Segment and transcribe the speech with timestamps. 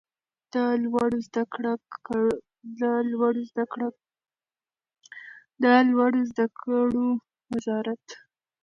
[5.65, 5.81] د
[6.11, 7.03] لوړو زده کړو
[7.53, 8.05] وزارت